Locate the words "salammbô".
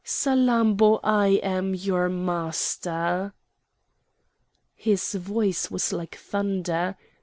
0.03-0.99